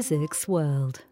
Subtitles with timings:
[0.00, 1.02] Physics World.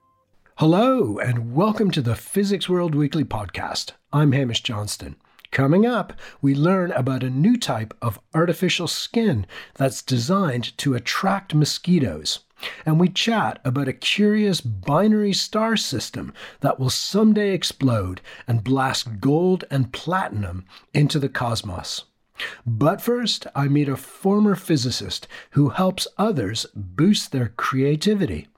[0.56, 3.92] Hello, and welcome to the Physics World Weekly Podcast.
[4.14, 5.16] I'm Hamish Johnston.
[5.50, 11.54] Coming up, we learn about a new type of artificial skin that's designed to attract
[11.54, 12.38] mosquitoes.
[12.86, 19.20] And we chat about a curious binary star system that will someday explode and blast
[19.20, 20.64] gold and platinum
[20.94, 22.04] into the cosmos.
[22.64, 28.48] But first, I meet a former physicist who helps others boost their creativity.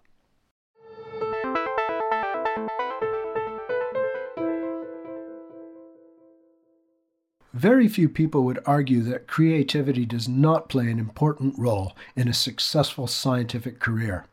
[7.61, 12.33] Very few people would argue that creativity does not play an important role in a
[12.33, 14.25] successful scientific career.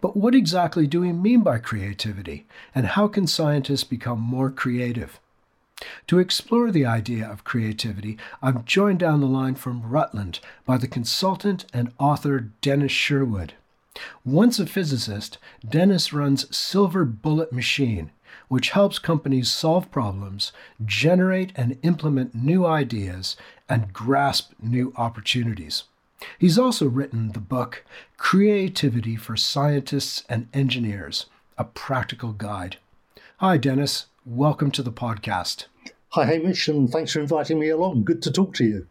[0.00, 5.20] But what exactly do we mean by creativity, and how can scientists become more creative?
[6.08, 10.88] To explore the idea of creativity, I'm joined down the line from Rutland by the
[10.88, 13.52] consultant and author Dennis Sherwood.
[14.24, 18.10] Once a physicist, Dennis runs Silver Bullet Machine,
[18.48, 20.52] which helps companies solve problems,
[20.84, 23.36] generate and implement new ideas,
[23.68, 25.84] and grasp new opportunities.
[26.38, 27.84] He's also written the book
[28.16, 31.26] Creativity for Scientists and Engineers,
[31.58, 32.76] a practical guide.
[33.38, 34.06] Hi, Dennis.
[34.24, 35.66] Welcome to the podcast.
[36.10, 38.04] Hi, Hamish, and thanks for inviting me along.
[38.04, 38.86] Good to talk to you.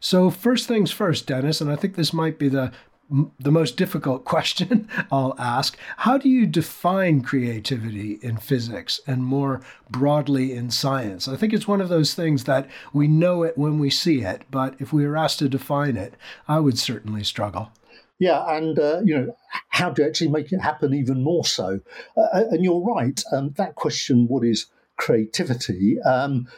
[0.00, 2.72] So, first things first, Dennis, and I think this might be the
[3.10, 5.76] the most difficult question I'll ask.
[5.98, 11.28] How do you define creativity in physics and more broadly in science?
[11.28, 14.42] I think it's one of those things that we know it when we see it,
[14.50, 16.14] but if we were asked to define it,
[16.46, 17.70] I would certainly struggle.
[18.18, 19.36] Yeah, and uh, you know
[19.68, 21.80] how to actually make it happen even more so.
[22.16, 23.22] Uh, and you're right.
[23.32, 26.48] Um, that question, what is creativity, um,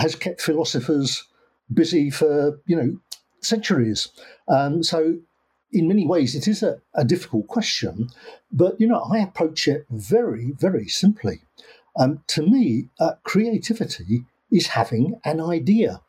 [0.00, 1.24] has kept philosophers
[1.72, 2.98] busy for you know
[3.42, 4.08] centuries.
[4.48, 5.18] Um, so
[5.72, 8.08] in many ways, it is a, a, difficult question,
[8.50, 11.42] but you know I approach it very, very simply.
[11.98, 16.00] Um, to me, uh, creativity is having an idea.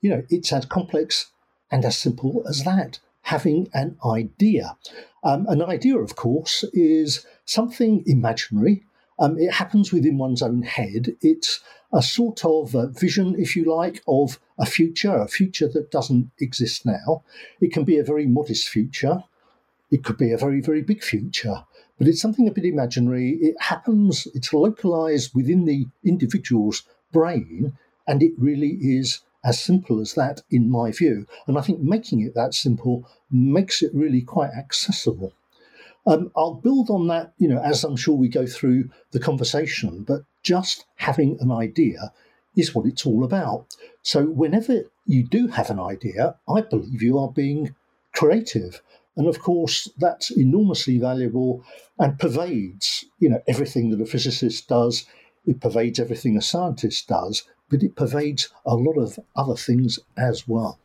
[0.00, 1.30] You know, it's as complex
[1.70, 4.76] and as simple as that having an idea.
[5.22, 8.82] Um, an idea, of course, is something imaginary.
[9.18, 11.16] Um, it happens within one's own head.
[11.20, 11.60] It's
[11.92, 16.30] a sort of uh, vision, if you like, of a future, a future that doesn't
[16.38, 17.22] exist now.
[17.60, 19.24] It can be a very modest future.
[19.90, 21.64] It could be a very, very big future,
[21.98, 23.30] but it's something a bit imaginary.
[23.40, 27.76] It happens, it's localized within the individual's brain,
[28.06, 31.26] and it really is as simple as that, in my view.
[31.46, 35.32] And I think making it that simple makes it really quite accessible.
[36.06, 40.02] Um, I'll build on that, you know, as I'm sure we go through the conversation.
[40.02, 42.12] But just having an idea
[42.56, 43.76] is what it's all about.
[44.02, 47.74] So whenever you do have an idea, I believe you are being
[48.14, 48.82] creative.
[49.16, 51.64] And of course, that's enormously valuable
[51.98, 55.06] and pervades, you know, everything that a physicist does.
[55.46, 60.46] It pervades everything a scientist does but it pervades a lot of other things as
[60.46, 60.78] well.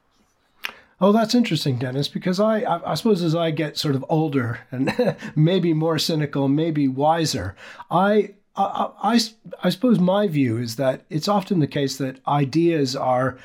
[1.02, 4.60] Oh, that's interesting, Dennis, because I, I, I, suppose as I get sort of older
[4.72, 7.54] and maybe more cynical, maybe wiser,
[7.92, 9.20] I, I, I,
[9.64, 13.38] I suppose my view is that it's often the case that ideas are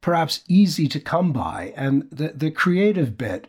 [0.00, 3.48] perhaps easy to come by, and the, the creative bit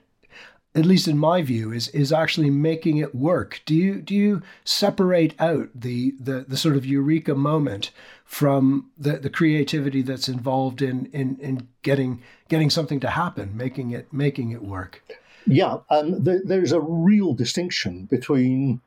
[0.78, 3.62] at least in my view, is is actually making it work.
[3.66, 7.90] Do you do you separate out the the, the sort of eureka moment
[8.24, 13.92] from the, the creativity that's involved in, in in getting getting something to happen, making
[13.92, 15.02] it making it work?
[15.48, 18.82] Yeah, um, there, there's a real distinction between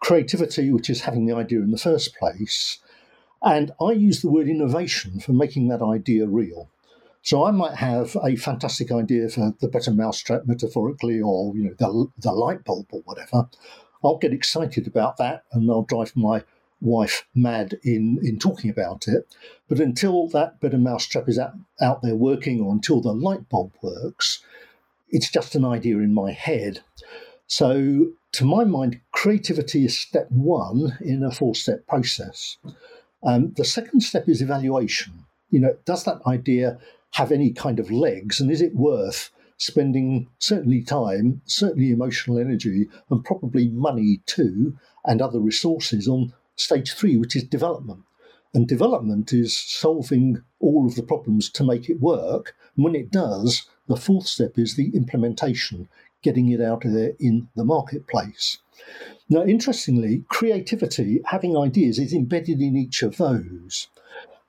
[0.00, 2.78] creativity, which is having the idea in the first place,
[3.42, 6.68] and I use the word innovation for making that idea real.
[7.22, 11.74] So I might have a fantastic idea for the better mousetrap, metaphorically, or you know
[11.78, 13.48] the the light bulb or whatever.
[14.04, 16.44] I'll get excited about that, and I'll drive my
[16.80, 19.34] wife mad in in talking about it.
[19.68, 23.72] But until that better mousetrap is out, out there working, or until the light bulb
[23.82, 24.42] works,
[25.10, 26.80] it's just an idea in my head.
[27.48, 32.58] So, to my mind, creativity is step one in a four step process.
[33.24, 35.24] Um, the second step is evaluation.
[35.50, 36.78] You know, does that idea
[37.12, 42.86] have any kind of legs, and is it worth spending certainly time, certainly emotional energy,
[43.10, 48.04] and probably money too, and other resources on stage three, which is development.
[48.52, 52.54] And development is solving all of the problems to make it work.
[52.76, 55.88] And when it does, the fourth step is the implementation,
[56.22, 58.58] getting it out of there in the marketplace.
[59.28, 63.88] Now, interestingly, creativity, having ideas, is embedded in each of those.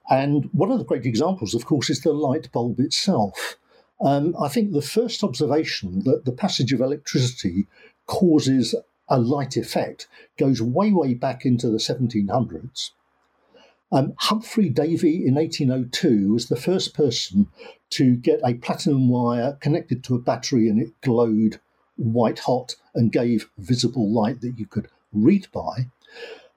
[0.10, 3.58] And one of the great examples, of course, is the light bulb itself.
[4.02, 7.68] Um, I think the first observation that the passage of electricity
[8.06, 8.74] causes
[9.10, 10.08] a light effect
[10.38, 12.92] goes way, way back into the 1700s.
[13.92, 17.48] Um, Humphry Davy in 1802 was the first person
[17.92, 21.60] to get a platinum wire connected to a battery and it glowed
[21.98, 25.88] white hot and gave visible light that you could read by.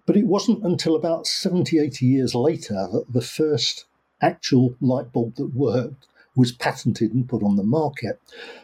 [0.04, 3.86] But it wasn't until about 70, 80 years later that the first
[4.20, 8.20] actual light bulb that worked was patented and put on the market.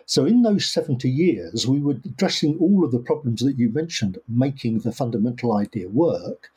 [0.07, 4.19] So, in those 70 years, we were addressing all of the problems that you mentioned,
[4.27, 6.51] making the fundamental idea work.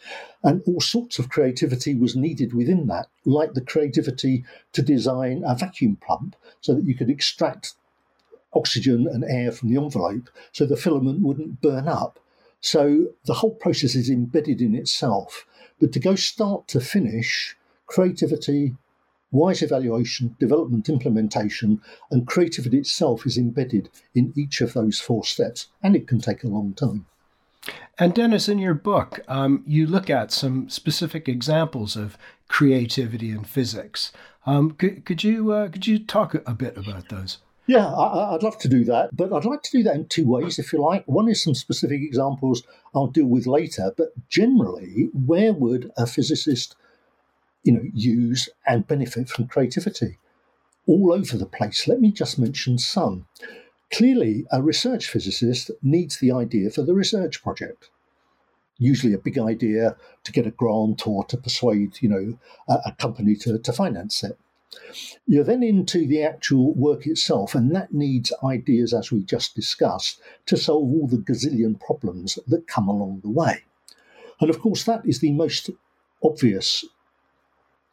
[0.43, 5.55] And all sorts of creativity was needed within that, like the creativity to design a
[5.55, 7.73] vacuum pump so that you could extract
[8.53, 12.19] oxygen and air from the envelope so the filament wouldn't burn up.
[12.61, 15.45] So, the whole process is embedded in itself.
[15.79, 18.75] But to go start to finish, creativity,
[19.31, 25.67] Wise evaluation, development, implementation, and creativity itself is embedded in each of those four steps,
[25.81, 27.05] and it can take a long time.
[27.97, 32.17] And Dennis, in your book, um, you look at some specific examples of
[32.47, 34.11] creativity in physics.
[34.45, 37.37] Um, could, could, you uh, could you talk a bit about those?
[37.67, 40.27] Yeah, I, would love to do that, but I'd like to do that in two
[40.27, 41.05] ways, if you like.
[41.05, 42.63] One is some specific examples
[42.93, 46.75] I'll deal with later, but generally, where would a physicist
[47.63, 50.17] you know, use and benefit from creativity
[50.87, 51.87] all over the place.
[51.87, 53.27] Let me just mention some.
[53.91, 57.89] Clearly, a research physicist needs the idea for the research project.
[58.77, 62.91] Usually, a big idea to get a grant or to persuade, you know, a, a
[62.93, 64.39] company to, to finance it.
[65.27, 70.21] You're then into the actual work itself, and that needs ideas, as we just discussed,
[70.45, 73.63] to solve all the gazillion problems that come along the way.
[74.39, 75.69] And of course, that is the most
[76.23, 76.85] obvious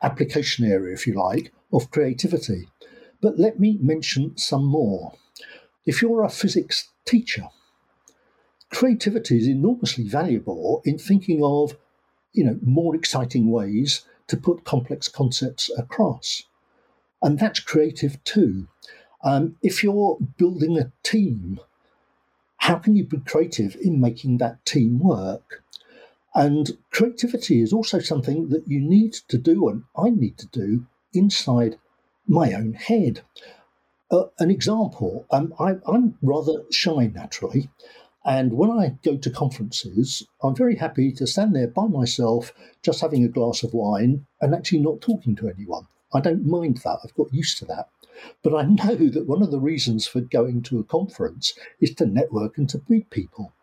[0.02, 2.68] application area, if you like, of creativity.
[3.20, 5.12] But let me mention some more.
[5.86, 7.48] If you're a physics teacher,
[8.70, 11.76] creativity is enormously valuable in thinking of,
[12.32, 16.44] you know, more exciting ways to put complex concepts across.
[17.22, 18.68] And that's creative too.
[19.24, 21.58] Um, if you're building a team,
[22.58, 25.64] how can you be creative in making that team work?
[26.38, 30.86] And creativity is also something that you need to do, and I need to do
[31.12, 31.80] inside
[32.28, 33.22] my own head.
[34.08, 37.70] Uh, an example um, I, I'm rather shy naturally,
[38.24, 42.52] and when I go to conferences, I'm very happy to stand there by myself,
[42.82, 45.88] just having a glass of wine and actually not talking to anyone.
[46.14, 47.88] I don't mind that, I've got used to that.
[48.44, 52.06] But I know that one of the reasons for going to a conference is to
[52.06, 53.54] network and to meet people.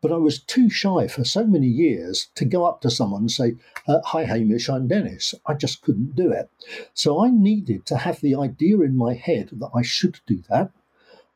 [0.00, 3.30] But I was too shy for so many years to go up to someone and
[3.30, 3.56] say,
[3.88, 5.34] uh, Hi, Hamish, I'm Dennis.
[5.46, 6.48] I just couldn't do it.
[6.94, 10.70] So I needed to have the idea in my head that I should do that.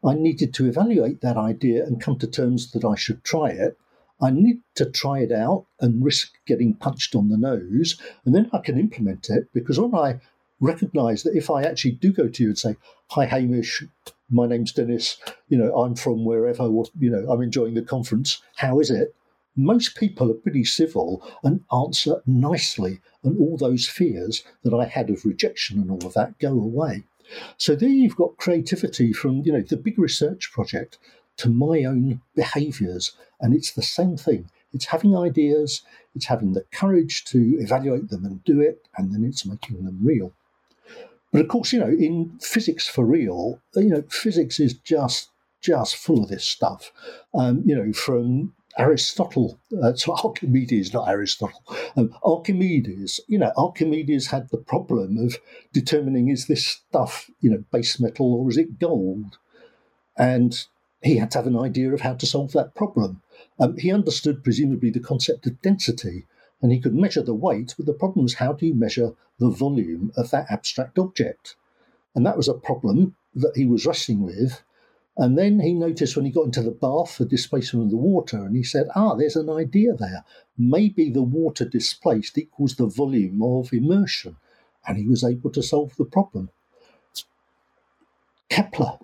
[0.04, 3.78] I needed to evaluate that idea and come to terms that I should try it.
[4.20, 8.48] I need to try it out and risk getting punched on the nose, and then
[8.52, 10.20] I can implement it because when I
[10.60, 12.76] recognize that if I actually do go to you and say,
[13.10, 13.82] Hi, Hamish,
[14.32, 15.18] my name's Dennis,
[15.48, 16.64] you know, I'm from wherever,
[16.98, 18.40] you know, I'm enjoying the conference.
[18.56, 19.14] How is it?
[19.54, 25.10] Most people are pretty civil and answer nicely, and all those fears that I had
[25.10, 27.02] of rejection and all of that go away.
[27.58, 30.98] So there you've got creativity from, you know, the big research project
[31.36, 33.12] to my own behaviors.
[33.40, 34.50] And it's the same thing.
[34.72, 35.82] It's having ideas,
[36.14, 39.98] it's having the courage to evaluate them and do it, and then it's making them
[40.02, 40.32] real.
[41.32, 45.96] But of course, you know, in physics for real, you know, physics is just just
[45.96, 46.92] full of this stuff.
[47.34, 51.62] Um, you know, from Aristotle, uh, so Archimedes, not Aristotle,
[51.96, 55.38] um, Archimedes, you know, Archimedes had the problem of
[55.72, 59.38] determining is this stuff, you know, base metal or is it gold?
[60.16, 60.66] And
[61.02, 63.22] he had to have an idea of how to solve that problem.
[63.58, 66.26] Um, he understood, presumably, the concept of density
[66.62, 69.50] and he could measure the weight, but the problem was how do you measure the
[69.50, 71.56] volume of that abstract object?
[72.14, 74.62] And that was a problem that he was wrestling with.
[75.16, 78.44] And then he noticed when he got into the bath the displacement of the water,
[78.44, 80.24] and he said, Ah, there's an idea there.
[80.56, 84.36] Maybe the water displaced equals the volume of immersion.
[84.86, 86.50] And he was able to solve the problem.
[88.48, 88.98] Kepler,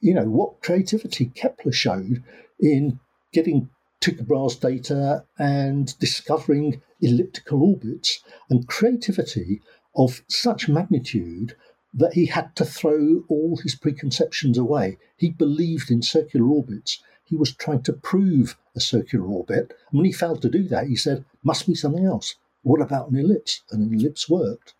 [0.00, 2.22] you know, what creativity Kepler showed
[2.60, 3.00] in
[3.32, 3.70] getting
[4.00, 9.60] Tycho Brahe's data and discovering elliptical orbits and creativity
[9.94, 11.56] of such magnitude
[11.94, 14.98] that he had to throw all his preconceptions away.
[15.16, 17.02] He believed in circular orbits.
[17.24, 19.74] He was trying to prove a circular orbit.
[19.90, 22.34] And when he failed to do that, he said, must be something else.
[22.62, 23.62] What about an ellipse?
[23.70, 24.74] And an ellipse worked.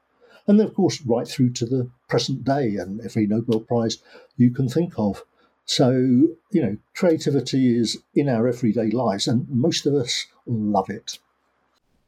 [0.46, 3.98] And then, of course, right through to the present day and every Nobel Prize
[4.36, 5.24] you can think of.
[5.64, 11.18] So, you know, creativity is in our everyday lives, and most of us love it.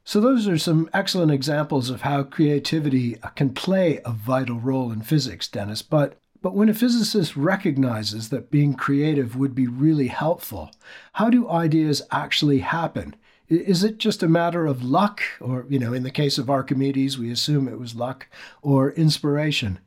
[0.09, 5.03] So, those are some excellent examples of how creativity can play a vital role in
[5.03, 5.83] physics, Dennis.
[5.83, 10.71] But, but when a physicist recognizes that being creative would be really helpful,
[11.13, 13.15] how do ideas actually happen?
[13.49, 17.19] Is it just a matter of luck, or, you know, in the case of Archimedes,
[17.19, 18.25] we assume it was luck,
[18.63, 19.77] or inspiration?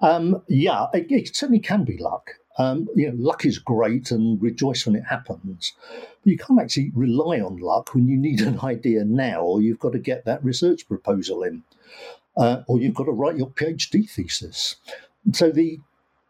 [0.00, 2.30] Um, yeah, it, it, certainly can be luck.
[2.58, 5.72] Um, you know, luck is great and rejoice when it happens.
[5.90, 9.78] But you can't actually rely on luck when you need an idea now, or you've
[9.78, 11.62] got to get that research proposal in,
[12.36, 14.76] uh, or you've got to write your PhD thesis.
[15.32, 15.80] So the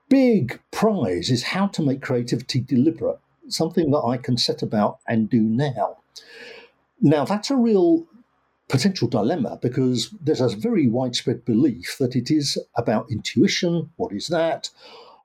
[0.08, 3.18] big prize is how to make creativity deliberate,
[3.48, 5.98] something that I can set about and do now.
[7.00, 8.06] Now, that's a real
[8.68, 13.90] potential dilemma because there's a very widespread belief that it is about intuition.
[13.96, 14.70] What is that?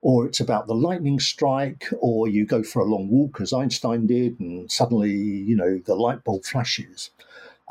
[0.02, 4.08] Or it's about the lightning strike, or you go for a long walk as Einstein
[4.08, 7.12] did, and suddenly, you know, the light bulb flashes.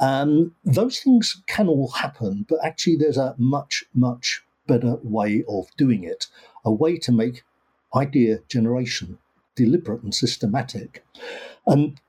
[0.01, 5.67] Um, those things can all happen, but actually, there's a much, much better way of
[5.77, 6.29] doing it
[6.65, 7.43] a way to make
[7.95, 9.19] idea generation
[9.57, 11.05] deliberate and systematic.
[11.67, 12.01] And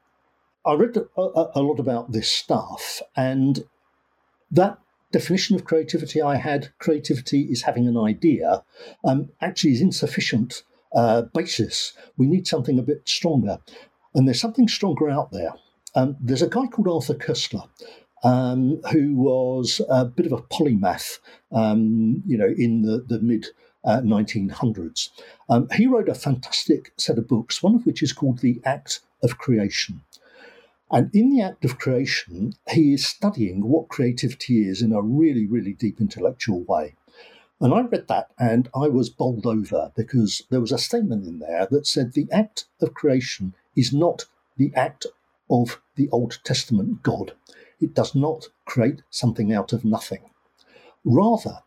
[0.65, 3.65] I read a, a, lot about this stuff, and
[4.51, 4.77] that
[5.11, 8.63] definition of creativity I had, creativity is having an idea,
[9.03, 10.63] um, actually is insufficient
[10.93, 11.93] uh, basis.
[12.17, 13.59] We need something a bit stronger.
[14.13, 15.53] And there's something stronger out there.
[15.95, 17.67] Um, there's a guy called Arthur Koestler,
[18.23, 21.19] um, who was a bit of a polymath,
[21.51, 23.47] um, you know, in the, the mid
[23.83, 25.09] uh, 1900s.
[25.49, 29.01] Um, he wrote a fantastic set of books, one of which is called The Act
[29.23, 30.01] of Creation.
[30.93, 35.47] And in the act of creation, he is studying what creativity is in a really,
[35.47, 36.95] really deep intellectual way.
[37.61, 41.39] And I read that and I was bowled over because there was a statement in
[41.39, 44.25] there that said the act of creation is not
[44.57, 45.05] the act
[45.49, 47.33] of the Old Testament God.
[47.79, 50.29] It does not create something out of nothing.
[51.05, 51.59] Rather,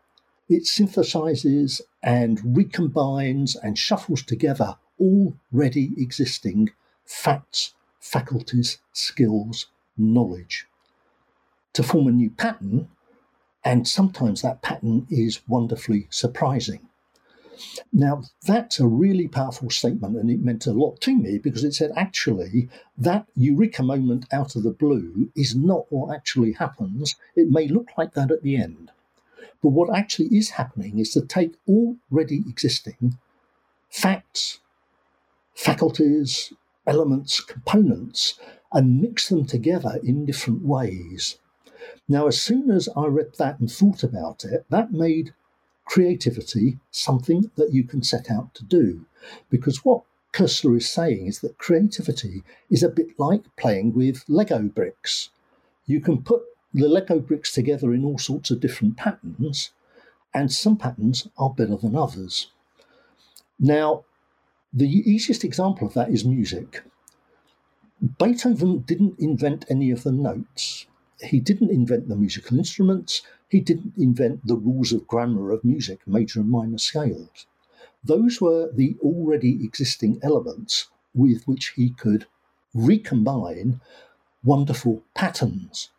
[0.47, 6.69] it synthesizes and recombines and shuffles together already existing
[7.05, 7.74] facts
[8.05, 9.65] faculties, skills,
[9.97, 10.67] knowledge
[11.73, 12.87] to form a new pattern,
[13.63, 16.87] and sometimes that pattern is wonderfully surprising.
[17.91, 21.73] Now, that's a really powerful statement, and it meant a lot to me because it
[21.73, 27.15] said actually that eureka moment out of the blue is not what actually happens.
[27.35, 28.91] It may look like that at the end,
[29.63, 33.17] but what actually is happening is to take already existing
[33.89, 34.59] facts,
[35.55, 36.53] faculties,
[36.87, 38.39] elements, components,
[38.71, 41.37] and mix them together in different ways.
[42.07, 45.33] Now, as soon as I read that and thought about it, that made
[45.85, 49.05] creativity something that you can set out to do.
[49.49, 54.63] Because what Koestler is saying is that creativity is a bit like playing with Lego
[54.63, 55.29] bricks.
[55.85, 59.71] You can put the Lego bricks together in all sorts of different patterns,
[60.33, 62.51] and some patterns are better than others.
[63.57, 64.03] Now,
[64.75, 66.83] the easiest example of that is music.
[68.19, 70.85] Beethoven didn't invent any of the notes.
[71.21, 73.21] He didn't invent the musical instruments.
[73.47, 77.47] He didn't invent the rules of grammar of music, major and minor scales.
[78.03, 82.27] Those were the already existing elements with which he could
[82.73, 83.79] recombine
[84.43, 85.89] wonderful patterns.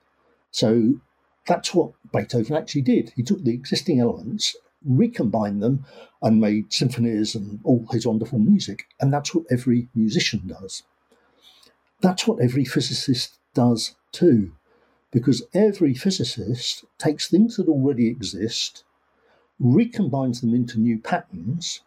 [0.50, 1.00] So
[1.46, 3.12] that's what Beethoven actually did.
[3.16, 4.54] He took the existing elements
[4.86, 5.84] recombined them
[6.22, 8.86] and made symphonies and all his wonderful music.
[9.00, 10.82] And that's what every musician does.
[12.00, 14.52] That's what every physicist does too,
[15.10, 18.84] because every physicist takes things that already exist,
[19.60, 21.80] recombines them into new patterns,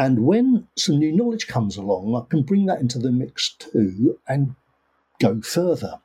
[0.00, 4.18] and when some new knowledge comes along, I can bring that into the mix too
[4.26, 4.54] and
[5.20, 6.00] go further.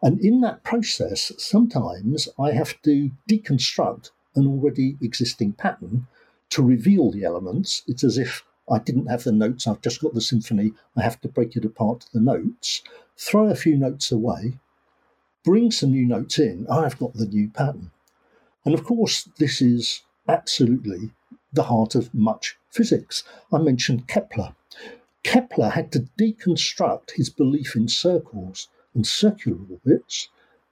[0.00, 6.06] And in that process, sometimes I have to deconstruct an already existing pattern
[6.50, 7.82] to reveal the elements.
[7.86, 11.20] It's as if I didn't have the notes, I've just got the symphony, I have
[11.22, 12.82] to break it apart to the notes,
[13.16, 14.58] throw a few notes away,
[15.44, 17.90] bring some new notes in, I've got the new pattern.
[18.64, 21.10] And of course, this is absolutely
[21.52, 23.22] the heart of much physics.
[23.52, 24.54] I mentioned Kepler.
[25.22, 30.28] Kepler had to deconstruct his belief in circles and circular orbits,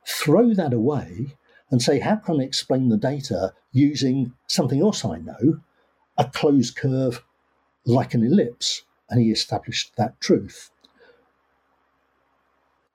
[0.07, 1.37] throw that away,
[1.71, 5.61] and say, how can I explain the data using something else I know,
[6.17, 7.23] a closed curve
[7.85, 8.83] like an ellipse?
[9.11, 10.71] And he established that truth.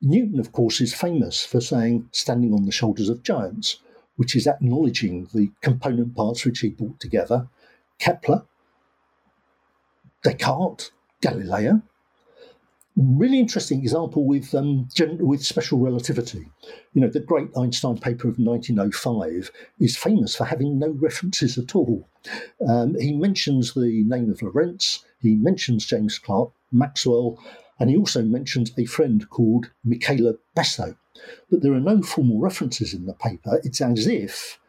[0.02, 3.78] Newton, of course, is famous for saying standing on the shoulders of giants,
[4.16, 7.48] which is acknowledging the component parts which he brought together.
[8.00, 8.44] Kepler
[10.24, 11.82] Descartes, Galileo.
[13.01, 14.89] Really interesting example with um,
[15.22, 16.51] with special relativity.
[16.94, 21.77] You know, the great Einstein paper of 1905 is famous for having no references at
[21.77, 22.10] all.
[22.68, 27.41] Um, he mentions the name of Lorentz, he mentions James Clerk Maxwell,
[27.79, 30.98] and he also mentions a friend called Michele Besso.
[31.50, 33.62] But there are no formal references in the paper.
[33.63, 34.60] It's as if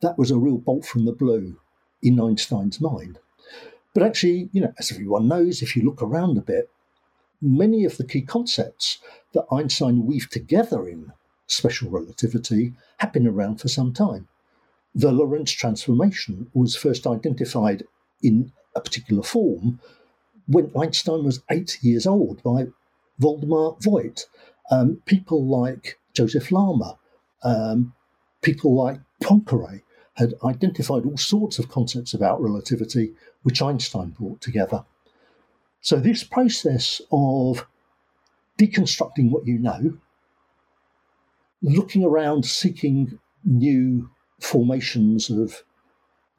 [0.00, 1.58] that was a real bolt from the blue
[2.02, 3.18] in Einstein's mind.
[3.92, 6.70] But actually, you know, as everyone knows, if you look around a bit,
[7.44, 8.98] many of the key concepts
[9.34, 11.12] that Einstein weaved together in
[11.46, 14.28] special relativity had been around for some time.
[14.94, 17.84] The Lorentz transformation was first identified
[18.22, 19.80] in a particular form
[20.46, 22.68] when Einstein was eight years old by
[23.20, 24.26] Woldemar Voigt.
[24.70, 26.96] Um, people like Joseph Larmor,
[27.42, 27.92] um,
[28.40, 29.82] people like Poincare
[30.14, 34.84] had identified all sorts of concepts about relativity which Einstein brought together.
[35.84, 37.66] So, this process of
[38.58, 39.98] deconstructing what you know,
[41.60, 44.08] looking around, seeking new
[44.40, 45.62] formations of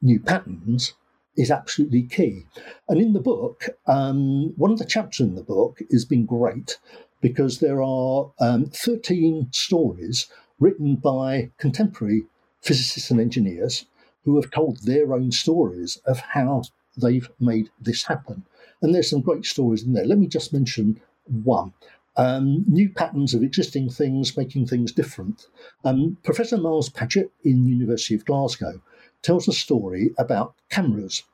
[0.02, 0.94] new patterns,
[1.36, 2.42] is absolutely key.
[2.88, 6.80] And in the book, um, one of the chapters in the book has been great
[7.20, 10.26] because there are um, 13 stories
[10.58, 12.24] written by contemporary
[12.62, 13.86] physicists and engineers
[14.24, 16.62] who have told their own stories of how
[16.96, 18.42] they've made this happen.
[18.82, 20.04] And there's some great stories in there.
[20.04, 21.00] Let me just mention
[21.44, 21.72] one.
[22.16, 25.46] Um, new patterns of existing things making things different.
[25.84, 28.80] Um, Professor Miles Padgett in University of Glasgow
[29.22, 31.24] tells a story about cameras,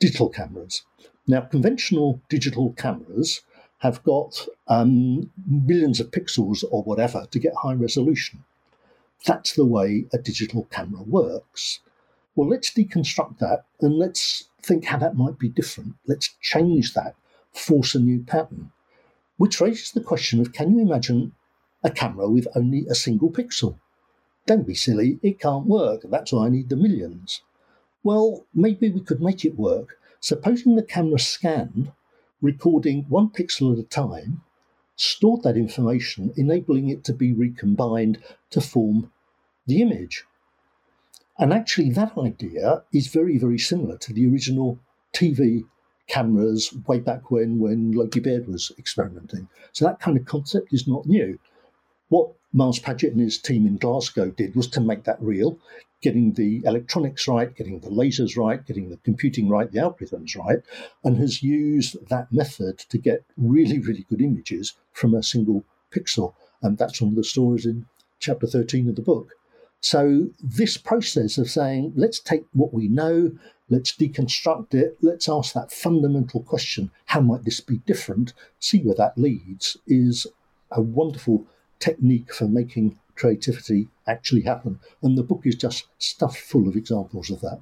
[0.00, 0.82] digital cameras.
[1.26, 3.42] Now, conventional digital cameras
[3.78, 8.44] have got um, millions of pixels or whatever to get high resolution.
[9.26, 11.80] That's the way a digital camera works.
[12.34, 15.94] Well, let's deconstruct that and let's think how that might be different.
[16.06, 17.14] Let's change that,
[17.52, 18.72] force a new pattern.
[19.36, 21.32] Which raises the question of can you imagine
[21.82, 23.78] a camera with only a single pixel?
[24.46, 26.02] Don't be silly, it can't work.
[26.04, 27.42] That's why I need the millions.
[28.02, 29.98] Well, maybe we could make it work.
[30.20, 31.92] Supposing the camera scanned,
[32.40, 34.42] recording one pixel at a time,
[34.96, 39.10] stored that information, enabling it to be recombined to form
[39.66, 40.24] the image.
[41.42, 44.78] And actually, that idea is very, very similar to the original
[45.12, 45.64] TV
[46.06, 49.48] cameras way back when, when Logie Baird was experimenting.
[49.72, 51.40] So that kind of concept is not new.
[52.10, 55.58] What Miles Padgett and his team in Glasgow did was to make that real,
[56.00, 60.60] getting the electronics right, getting the lasers right, getting the computing right, the algorithms right,
[61.02, 66.34] and has used that method to get really, really good images from a single pixel.
[66.62, 67.86] And that's one of the stories in
[68.20, 69.32] chapter 13 of the book.
[69.82, 73.32] So, this process of saying, let's take what we know,
[73.68, 78.94] let's deconstruct it, let's ask that fundamental question how might this be different, see where
[78.94, 80.28] that leads, is
[80.70, 81.46] a wonderful
[81.80, 84.78] technique for making creativity actually happen.
[85.02, 87.58] And the book is just stuffed full of examples of that.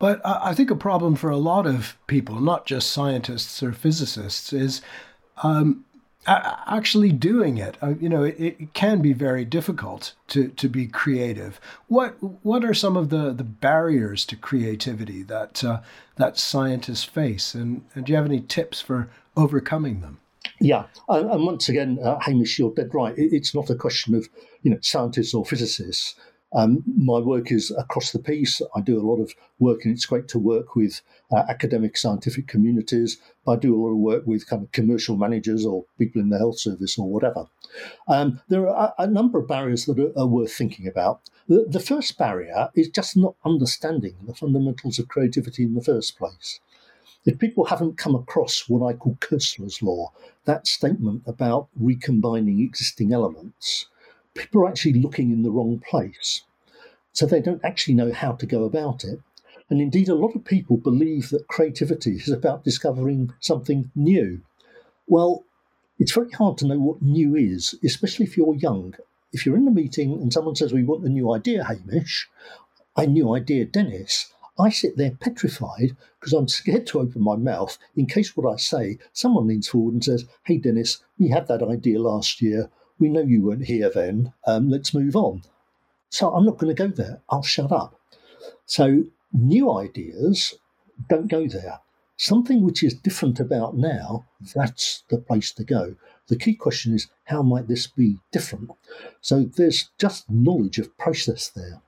[0.00, 4.52] But I think a problem for a lot of people, not just scientists or physicists,
[4.52, 4.82] is
[5.44, 5.84] um,
[6.28, 7.76] actually doing it.
[7.82, 11.60] Uh, you know, it, it, can be very difficult to, to be creative.
[11.86, 15.80] What what are some of the, the barriers to creativity that uh,
[16.16, 20.18] that scientists face, and, and do you have any tips for overcoming them?
[20.60, 23.14] Yeah, and once again, uh, Hamish, you're dead right.
[23.16, 24.28] It's not a question of
[24.62, 26.14] you know scientists or physicists.
[26.52, 28.62] Um, my work is across the piece.
[28.74, 32.46] I do a lot of work, and it's great to work with uh, academic scientific
[32.46, 33.18] communities.
[33.46, 36.38] I do a lot of work with kind of commercial managers or people in the
[36.38, 37.46] health service or whatever.
[38.06, 41.20] Um, there are a, number of barriers that are, are worth thinking about.
[41.48, 46.18] The, the first barrier is just not understanding the fundamentals of creativity in the first
[46.18, 46.60] place.
[47.26, 50.12] If people haven't come across what I call Koestler's law,
[50.46, 53.86] that statement about recombining existing elements,
[54.38, 56.42] people are actually looking in the wrong place.
[57.12, 59.20] So they don't actually know how to go about it.
[59.68, 64.40] And indeed, a lot of people believe that creativity is about discovering something new.
[65.06, 65.44] Well,
[65.98, 68.94] it's very hard to know what new is, especially if you're young.
[69.32, 72.28] If you're in a meeting and someone says, We want a new idea, Hamish,
[72.96, 77.78] a new idea, Dennis, I sit there petrified because I'm scared to open my mouth
[77.96, 81.62] in case what I say, someone leans forward and says, Hey, Dennis, we had that
[81.62, 82.70] idea last year.
[82.98, 84.32] We know you weren't here then.
[84.46, 85.42] Um, let's move on.
[86.10, 87.20] So I'm not going to go there.
[87.28, 88.00] I'll shut up.
[88.66, 90.54] So new ideas
[91.08, 91.80] don't go there.
[92.16, 95.94] Something which is different about now, that's the place to go.
[96.26, 98.70] The key question is how might this be different?
[99.20, 101.80] So there's just knowledge of process there.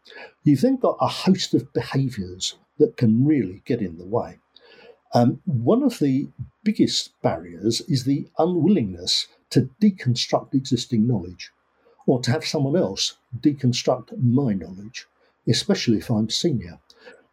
[0.44, 4.38] You've then got a host of behaviours that can really get in the way.
[5.12, 6.29] Um, one of the
[6.62, 11.51] biggest barriers is the unwillingness to deconstruct existing knowledge
[12.07, 15.07] or to have someone else deconstruct my knowledge,
[15.49, 16.79] especially if I'm senior.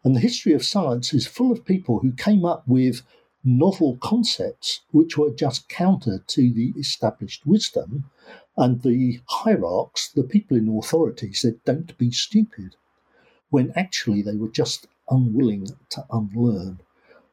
[0.04, 3.02] And the history of science is full of people who came up with
[3.44, 8.10] novel concepts which were just counter to the established wisdom.
[8.58, 12.76] And the hierarchs, the people in authority, said, don't be stupid,
[13.50, 16.80] when actually they were just unwilling to unlearn.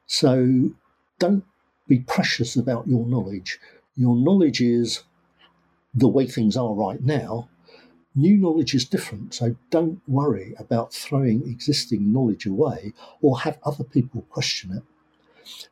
[0.07, 0.71] So
[1.19, 1.43] don't
[1.87, 3.59] be precious about your knowledge.
[3.95, 5.03] Your knowledge is
[5.93, 7.49] the way things are right now.
[8.15, 13.83] New knowledge is different, so don't worry about throwing existing knowledge away or have other
[13.83, 14.83] people question it.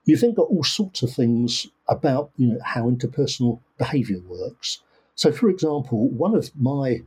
[0.05, 4.81] You've then got all sorts of things about you know how interpersonal behaviour works.
[5.15, 7.01] So, for example, one of my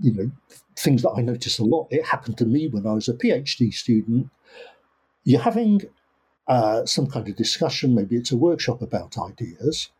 [0.00, 0.30] you know
[0.76, 3.72] things that I notice a lot, it happened to me when I was a PhD
[3.72, 4.30] student.
[5.22, 5.82] You're having
[6.46, 9.90] uh, some kind of discussion, maybe it's a workshop about ideas,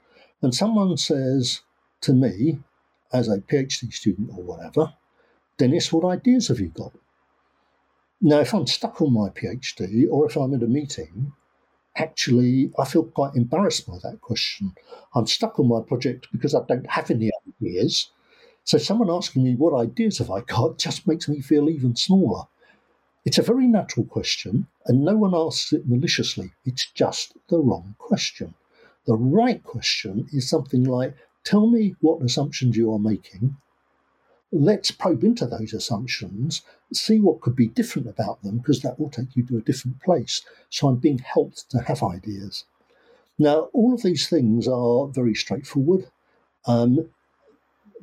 [0.42, 1.62] and someone says
[2.02, 2.58] to me,
[3.12, 4.92] as a PhD student or whatever,
[5.56, 6.92] Dennis, what ideas have you got?
[8.20, 11.32] Now, if I'm stuck on my PhD or if I'm in a meeting,
[11.96, 14.74] actually, I feel quite embarrassed by that question.
[15.14, 17.30] I'm stuck on my project because I don't have any
[17.60, 18.10] ideas.
[18.64, 22.44] So, someone asking me what ideas have I got just makes me feel even smaller.
[23.24, 26.52] It's a very natural question, and no one asks it maliciously.
[26.64, 28.54] It's just the wrong question.
[29.06, 33.56] The right question is something like Tell me what assumptions you are making.
[34.50, 39.10] Let's probe into those assumptions, see what could be different about them, because that will
[39.10, 40.42] take you to a different place.
[40.70, 42.64] So I'm being helped to have ideas.
[43.38, 46.06] Now, all of these things are very straightforward.
[46.66, 47.10] Um,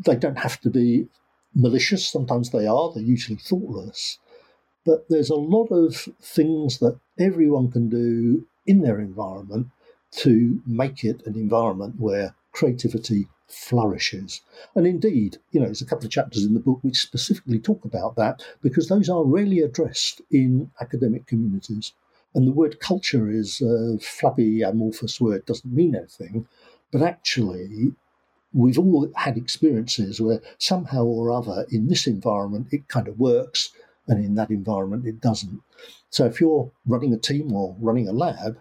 [0.06, 1.08] they don't have to be
[1.56, 2.06] malicious.
[2.06, 4.20] Sometimes they are, they're usually thoughtless.
[4.86, 9.68] But there's a lot of things that everyone can do in their environment
[10.12, 14.42] to make it an environment where creativity flourishes.
[14.76, 17.86] And indeed, you know, there's a couple of chapters in the book which specifically talk
[17.86, 21.94] about that because those are rarely addressed in academic communities.
[22.34, 26.48] And the word culture is a flabby, amorphous word, doesn't mean anything.
[26.92, 27.94] But actually,
[28.54, 33.72] we've all had experiences where somehow or other in this environment it kind of works
[34.08, 35.62] and in that environment it doesn't.
[36.10, 38.60] So if you're running a team or running a lab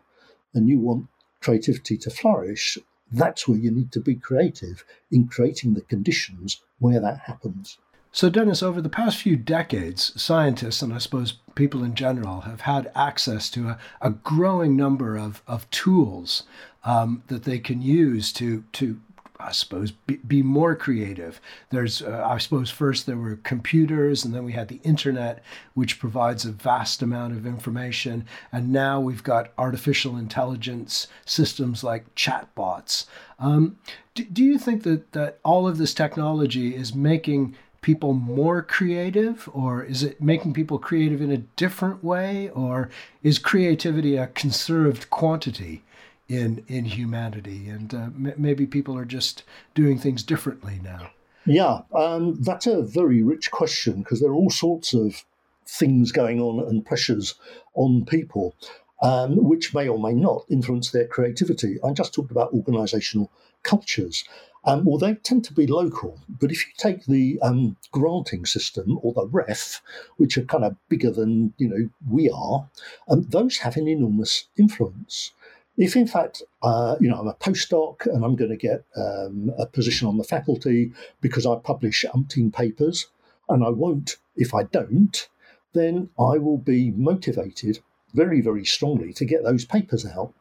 [0.55, 1.07] and you want
[1.41, 2.79] creativity to flourish,
[3.13, 7.79] that's where you need to be creative in creating the conditions where that happens.
[8.13, 12.63] So, Dennis, over the past few decades, scientists and I suppose people in general have
[12.63, 16.43] had access to a, a growing number of, of tools
[16.83, 19.01] um, that they can use to, to
[19.41, 21.41] I suppose, be, be more creative.
[21.71, 25.43] There's, uh, I suppose, first there were computers, and then we had the internet,
[25.75, 28.27] which provides a vast amount of information.
[28.53, 33.07] And now we've got artificial intelligence systems like chatbots.
[33.39, 33.79] Um,
[34.15, 39.49] do, do you think that, that all of this technology is making people more creative,
[39.53, 42.91] or is it making people creative in a different way, or
[43.23, 45.83] is creativity a conserved quantity?
[46.31, 49.43] In in humanity, and uh, m- maybe people are just
[49.75, 51.11] doing things differently now.
[51.45, 55.25] Yeah, um, that's a very rich question because there are all sorts of
[55.67, 57.35] things going on and pressures
[57.75, 58.55] on people,
[59.03, 61.79] um, which may or may not influence their creativity.
[61.83, 63.29] I just talked about organisational
[63.65, 64.25] cultures.
[64.65, 68.99] Um, well, they tend to be local, but if you take the um, granting system
[69.03, 69.81] or the REF,
[70.19, 72.69] which are kind of bigger than you know we are,
[73.09, 75.33] um, those have an enormous influence.
[75.81, 79.51] If in fact, uh, you know, I'm a postdoc and I'm going to get um,
[79.59, 83.07] a position on the faculty because I publish umpteen papers,
[83.49, 85.27] and I won't if I don't,
[85.73, 87.79] then I will be motivated
[88.13, 90.35] very, very strongly to get those papers out.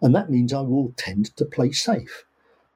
[0.00, 2.24] And that means I will tend to play safe.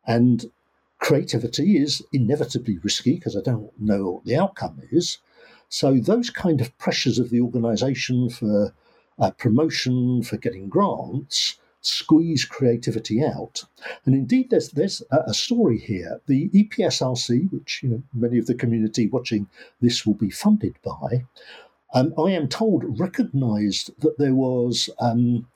[0.07, 0.53] And
[0.99, 5.19] creativity is inevitably risky because I don't know what the outcome is.
[5.71, 8.75] So those kind of pressures of the organisation for
[9.19, 13.65] uh, promotion, for getting grants, squeeze creativity out.
[14.05, 16.21] And indeed, there's there's a story here.
[16.27, 19.49] The EPSRC, which you know many of the community watching
[19.81, 21.25] this will be funded by,
[21.93, 25.47] um, I am told recognised that there was, um,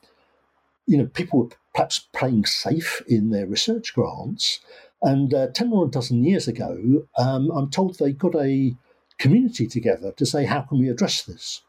[0.86, 4.60] you know, people were perhaps playing safe in their research grants.
[5.02, 8.74] And uh, 10 or a dozen years ago, um, I'm told they got a
[9.18, 11.62] community together to say, how can we address this?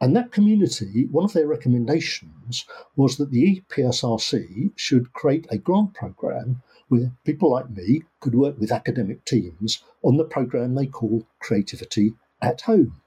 [0.00, 5.94] And that community, one of their recommendations was that the EPSRC should create a grant
[5.94, 11.26] program where people like me could work with academic teams on the program they call
[11.40, 13.00] Creativity at Home.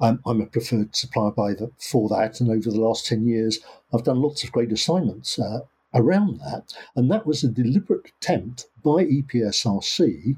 [0.00, 3.58] um, I'm a preferred supplier the, for that, and over the last 10 years,
[3.92, 5.60] I've done lots of great assignments uh,
[5.92, 6.74] around that.
[6.94, 10.36] And that was a deliberate attempt by EPSRC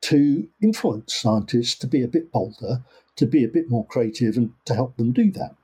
[0.00, 2.84] to influence scientists to be a bit bolder,
[3.18, 5.54] to be a bit more creative, and to help them do that.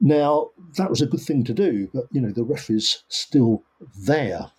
[0.00, 3.62] Now, that was a good thing to do, but you know the REF is still
[3.96, 4.52] there.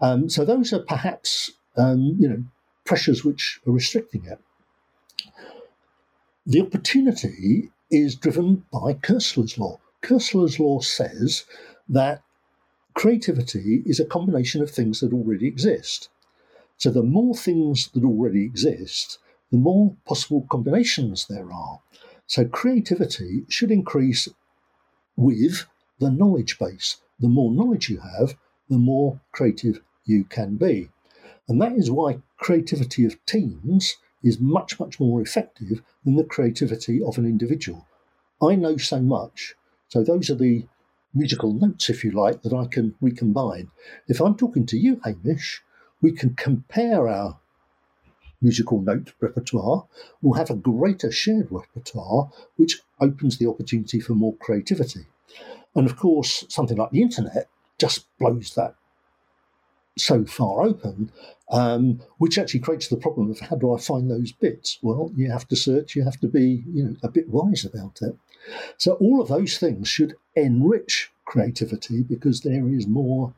[0.00, 2.44] Um, so those are perhaps um, you know
[2.84, 4.40] pressures which are restricting it.
[6.46, 9.80] The opportunity is driven by Koestler's law.
[10.02, 11.44] Koestler's law says
[11.88, 12.22] that
[12.94, 16.08] creativity is a combination of things that already exist.
[16.78, 19.18] So the more things that already exist,
[19.50, 21.80] the more possible combinations there are.
[22.26, 24.28] So creativity should increase
[25.16, 25.66] with
[25.98, 26.96] the knowledge base.
[27.20, 28.36] The more knowledge you have,
[28.68, 30.90] the more creative you can be.
[31.48, 37.02] And that is why creativity of teams is much, much more effective than the creativity
[37.02, 37.86] of an individual.
[38.42, 39.54] I know so much.
[39.88, 40.66] So those are the
[41.14, 43.70] musical notes, if you like, that I can recombine.
[44.08, 45.62] If I'm talking to you, Hamish,
[46.02, 47.38] we can compare our
[48.40, 49.86] musical note repertoire.
[50.22, 55.06] We'll have a greater shared repertoire, which opens the opportunity for more creativity.
[55.74, 58.74] And of course, something like the internet just blows that
[59.98, 61.10] so far open,
[61.50, 64.78] um, which actually creates the problem of how do I find those bits?
[64.82, 68.00] Well, you have to search, you have to be you know, a bit wise about
[68.02, 68.16] it.
[68.76, 73.34] So all of those things should enrich creativity because there is more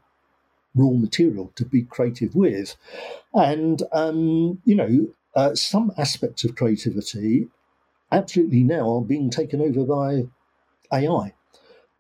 [0.78, 2.76] raw material to be creative with.
[3.34, 7.48] And, um, you know, uh, some aspects of creativity
[8.10, 10.28] absolutely now are being taken over by
[10.92, 11.34] AI.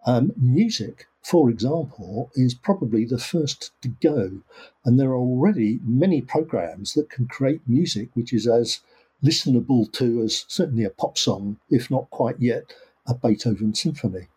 [0.06, 4.40] Um, music for example, is probably the first to go.
[4.82, 8.80] And there are already many programs that can create music which is as
[9.22, 12.72] listenable to as certainly a pop song, if not quite yet
[13.06, 14.28] a Beethoven symphony.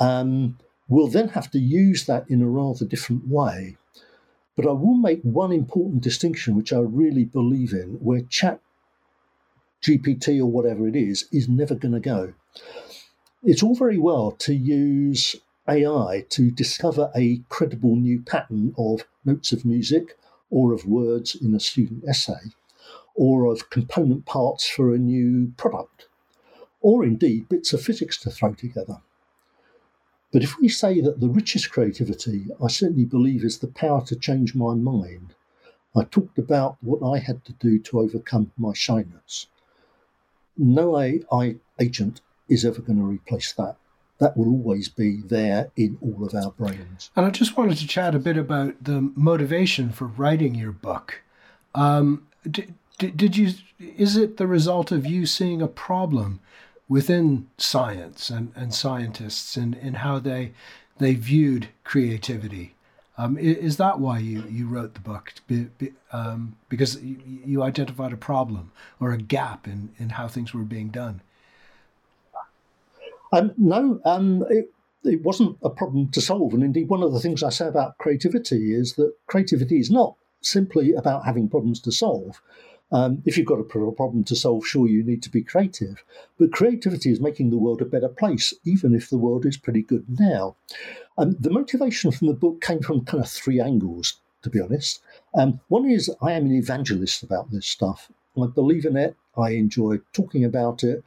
[0.00, 3.76] Um, we'll then have to use that in a rather different way.
[4.56, 8.60] But I will make one important distinction, which I really believe in, where chat
[9.82, 12.34] GPT or whatever it is is never going to go.
[13.42, 15.36] It's all very well to use
[15.68, 20.16] AI to discover a credible new pattern of notes of music
[20.50, 22.52] or of words in a student essay
[23.14, 26.06] or of component parts for a new product
[26.80, 29.00] or indeed bits of physics to throw together.
[30.34, 34.16] But if we say that the richest creativity, I certainly believe, is the power to
[34.16, 35.36] change my mind,
[35.94, 39.46] I talked about what I had to do to overcome my shyness.
[40.58, 43.76] No AI agent is ever going to replace that
[44.18, 47.10] that will always be there in all of our brains.
[47.14, 51.22] And I just wanted to chat a bit about the motivation for writing your book.
[51.76, 53.52] Um, did, did you?
[53.78, 56.40] Is it the result of you seeing a problem
[56.88, 60.52] within science and, and scientists and in how they
[60.98, 62.74] they viewed creativity?
[63.16, 65.34] Um, is that why you, you wrote the book?
[65.46, 70.26] Be, be, um, because you, you identified a problem or a gap in, in how
[70.26, 71.20] things were being done?
[73.32, 74.72] Um, no, um, it,
[75.04, 76.54] it wasn't a problem to solve.
[76.54, 80.16] And indeed, one of the things I say about creativity is that creativity is not
[80.40, 82.40] simply about having problems to solve.
[82.94, 86.04] Um, if you've got a problem to solve, sure, you need to be creative.
[86.38, 89.82] But creativity is making the world a better place, even if the world is pretty
[89.82, 90.54] good now.
[91.18, 95.00] Um, the motivation from the book came from kind of three angles, to be honest.
[95.34, 98.12] Um, one is I am an evangelist about this stuff.
[98.40, 99.16] I believe in it.
[99.36, 101.02] I enjoy talking about it.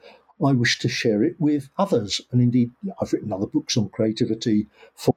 [0.45, 2.19] I wish to share it with others.
[2.31, 2.71] And indeed,
[3.01, 5.15] I've written other books on creativity for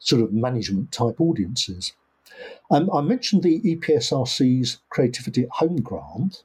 [0.00, 1.92] sort of management type audiences.
[2.70, 6.42] Um, I mentioned the EPSRC's Creativity at Home grant,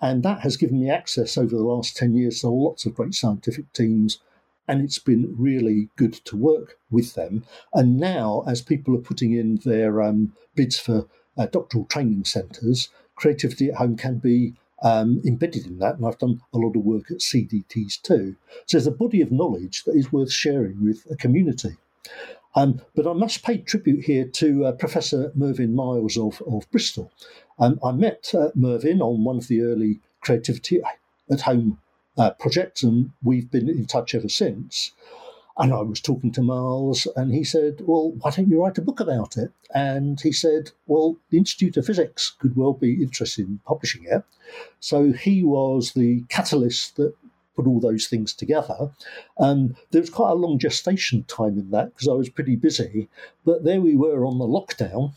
[0.00, 3.14] and that has given me access over the last 10 years to lots of great
[3.14, 4.20] scientific teams.
[4.66, 7.44] And it's been really good to work with them.
[7.74, 12.88] And now, as people are putting in their um, bids for uh, doctoral training centres,
[13.16, 16.84] Creativity at Home can be um, embedded in that, and I've done a lot of
[16.84, 18.36] work at CDTs too.
[18.66, 21.76] So there's a body of knowledge that is worth sharing with a community.
[22.54, 27.12] Um, but I must pay tribute here to uh, Professor Mervyn Miles of, of Bristol.
[27.58, 30.80] Um, I met uh, Mervyn on one of the early Creativity
[31.30, 31.78] at Home
[32.18, 34.92] uh, projects, and we've been in touch ever since.
[35.58, 38.82] And I was talking to Miles, and he said, Well, why don't you write a
[38.82, 39.52] book about it?
[39.74, 44.24] And he said, Well, the Institute of Physics could well be interested in publishing it.
[44.80, 47.14] So he was the catalyst that
[47.60, 48.90] put all those things together.
[49.38, 53.08] And there was quite a long gestation time in that because I was pretty busy.
[53.44, 55.12] But there we were on the lockdown.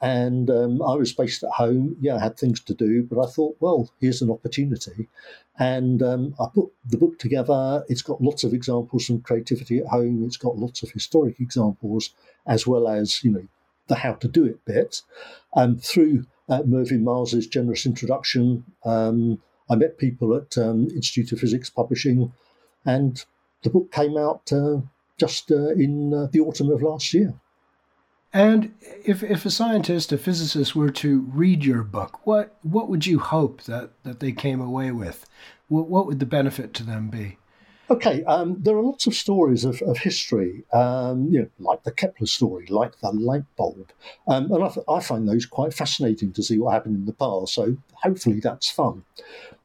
[0.00, 1.96] And um, I was based at home.
[2.00, 5.08] Yeah, I had things to do, but I thought, well, here's an opportunity.
[5.58, 7.84] And um, I put the book together.
[7.88, 10.24] It's got lots of examples from creativity at home.
[10.24, 12.14] It's got lots of historic examples,
[12.46, 13.46] as well as, you know,
[13.86, 15.02] the how to do it bit.
[15.54, 21.40] Um, through uh, Mervyn Miles's generous introduction, um, I met people at um, Institute of
[21.40, 22.32] Physics Publishing,
[22.84, 23.24] and
[23.62, 24.80] the book came out uh,
[25.18, 27.34] just uh, in uh, the autumn of last year.
[28.32, 33.06] And if, if a scientist, a physicist were to read your book, what, what would
[33.06, 35.26] you hope that, that they came away with?
[35.68, 37.36] What, what would the benefit to them be?
[37.92, 41.92] Okay, um, there are lots of stories of, of history, um, you know, like the
[41.92, 43.92] Kepler story, like the light bulb,
[44.26, 47.52] um, and I, I, find those quite fascinating to see what happened in the past.
[47.52, 49.04] So hopefully that's fun.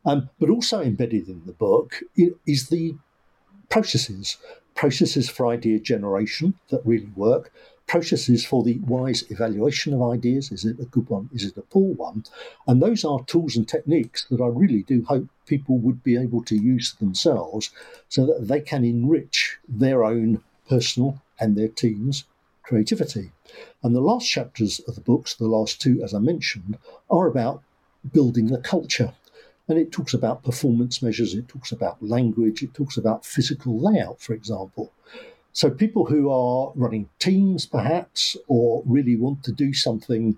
[0.06, 2.02] Um, but also embedded in the book
[2.46, 2.98] is the
[3.70, 4.36] processes,
[4.76, 7.54] processes for idea generation that really work,
[7.88, 10.52] processes for the wise evaluation of ideas.
[10.52, 11.30] Is it a good one?
[11.34, 12.26] Is it a poor one?
[12.68, 16.44] And those are tools and techniques that I really do hope people would be able
[16.44, 17.72] to use themselves
[18.10, 22.26] so that they can enrich their own personal and their team's
[22.62, 23.32] creativity.
[23.82, 26.78] And the last chapters of the books, the last two, as I mentioned,
[27.10, 27.64] are about
[28.12, 29.14] building the culture.
[29.70, 34.22] And it talks about performance measures, it talks about language, it talks about physical layout,
[34.22, 34.92] for example.
[35.54, 40.38] So people who are running teams, perhaps, or really want to do something,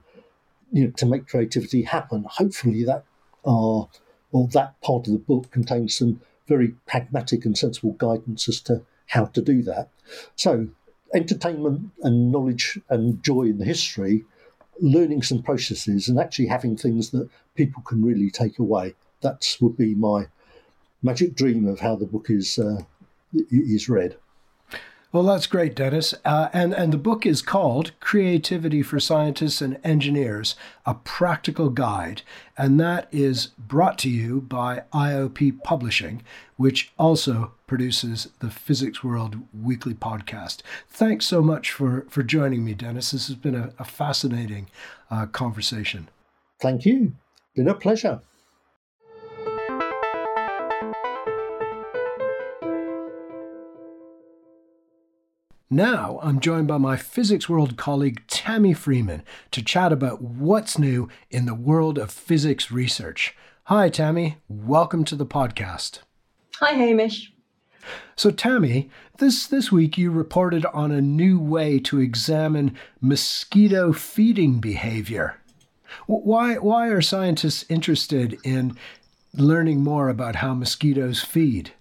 [0.72, 3.04] you know, to make creativity happen, hopefully that
[3.46, 3.90] are
[4.32, 8.84] or that part of the book contains some very pragmatic and sensible guidance as to
[9.08, 9.90] how to do that.
[10.36, 10.68] So
[11.14, 14.26] entertainment and knowledge and joy in the history,
[14.80, 18.94] learning some processes, and actually having things that people can really take away.
[19.22, 20.28] That would be my
[21.02, 22.82] magic dream of how the book is uh,
[23.52, 24.16] is read.
[25.12, 26.14] Well, that's great, Dennis.
[26.24, 32.22] Uh, and, and the book is called Creativity for Scientists and Engineers A Practical Guide.
[32.56, 36.22] And that is brought to you by IOP Publishing,
[36.58, 40.62] which also produces the Physics World weekly podcast.
[40.88, 43.10] Thanks so much for, for joining me, Dennis.
[43.10, 44.70] This has been a, a fascinating
[45.10, 46.08] uh, conversation.
[46.62, 47.14] Thank you.
[47.56, 48.22] Been a pleasure.
[55.72, 61.10] Now I'm joined by my Physics World colleague Tami Freeman to chat about what's new
[61.30, 63.36] in the world of physics research.
[63.66, 64.38] Hi, Tami.
[64.48, 66.00] Welcome to the podcast.
[66.56, 67.34] Hi, Hamish.
[68.16, 74.60] So, Tami, this, this week you reported on a new way to examine mosquito feeding
[74.60, 75.40] behavior.
[76.08, 78.76] Why, why are scientists interested in
[79.36, 81.74] learning more about how mosquitoes feed?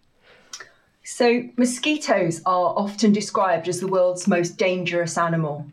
[1.10, 5.66] So, mosquitoes are often described as the world's most dangerous animal.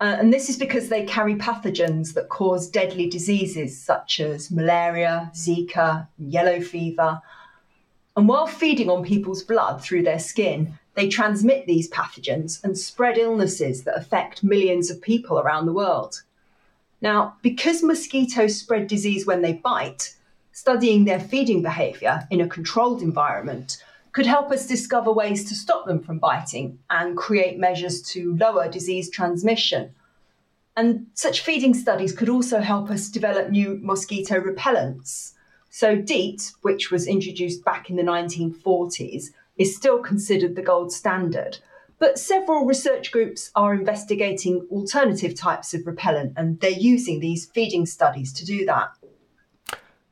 [0.00, 5.30] Uh, and this is because they carry pathogens that cause deadly diseases such as malaria,
[5.34, 7.20] Zika, yellow fever.
[8.16, 13.18] And while feeding on people's blood through their skin, they transmit these pathogens and spread
[13.18, 16.22] illnesses that affect millions of people around the world.
[17.02, 20.14] Now, because mosquitoes spread disease when they bite,
[20.52, 25.86] studying their feeding behaviour in a controlled environment could help us discover ways to stop
[25.86, 29.94] them from biting and create measures to lower disease transmission.
[30.76, 35.32] And such feeding studies could also help us develop new mosquito repellents.
[35.70, 41.58] So, DEET, which was introduced back in the 1940s, is still considered the gold standard.
[41.98, 47.84] But several research groups are investigating alternative types of repellent, and they're using these feeding
[47.84, 48.90] studies to do that.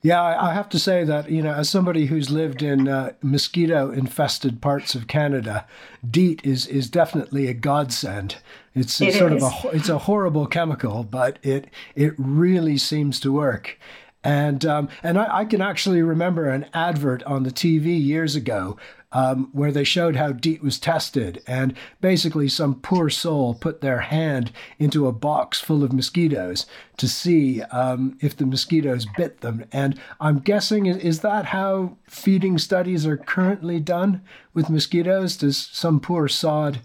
[0.07, 4.63] Yeah, I have to say that you know, as somebody who's lived in uh, mosquito-infested
[4.63, 5.67] parts of Canada,
[6.09, 8.37] DEET is is definitely a godsend.
[8.73, 9.43] It's, it's sort is.
[9.43, 11.67] of a it's a horrible chemical, but it
[11.97, 13.81] it really seems to work.
[14.23, 18.77] And um, and I, I, can actually remember an advert on the TV years ago
[19.17, 21.43] um, where they showed how DEET was tested.
[21.47, 26.67] And basically, some poor soul put their hand into a box full of mosquitoes
[26.99, 29.65] to see um, if the mosquitoes bit them.
[29.73, 34.21] And I'm guessing, is that how feeding studies are currently done
[34.53, 35.39] with mosquitoes?
[35.39, 36.81] Does some poor sod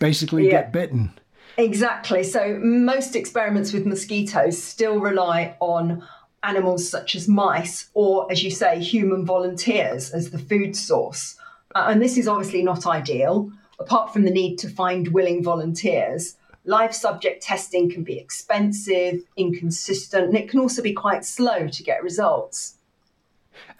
[0.00, 0.62] basically yeah.
[0.62, 1.12] get bitten?
[1.56, 2.24] Exactly.
[2.24, 6.02] So, most experiments with mosquitoes still rely on
[6.42, 11.38] animals such as mice or, as you say, human volunteers as the food source.
[11.74, 13.50] Uh, and this is obviously not ideal.
[13.78, 20.28] Apart from the need to find willing volunteers, live subject testing can be expensive, inconsistent,
[20.28, 22.76] and it can also be quite slow to get results.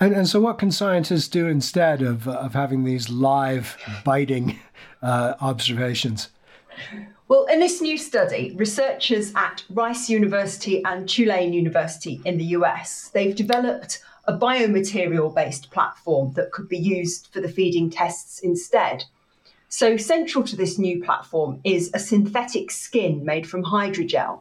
[0.01, 4.59] And, and so, what can scientists do instead of, of having these live biting
[5.03, 6.31] uh, observations?
[7.27, 13.11] Well, in this new study, researchers at Rice University and Tulane University in the US,
[13.15, 19.05] they've developed a biomaterial based platform that could be used for the feeding tests instead.
[19.69, 24.41] So, central to this new platform is a synthetic skin made from hydrogel.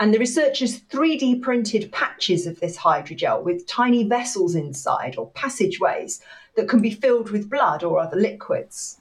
[0.00, 6.22] And the researchers 3D printed patches of this hydrogel with tiny vessels inside or passageways
[6.56, 8.98] that can be filled with blood or other liquids.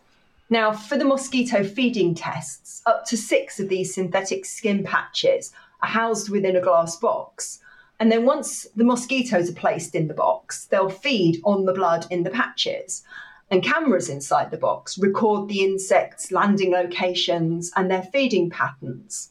[0.49, 5.88] Now, for the mosquito feeding tests, up to six of these synthetic skin patches are
[5.89, 7.59] housed within a glass box.
[8.02, 12.08] And then once the mosquitoes are placed in the box, they'll feed on the blood
[12.10, 13.04] in the patches.
[13.52, 19.30] And cameras inside the box record the insects' landing locations and their feeding patterns.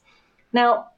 [0.52, 0.90] Now,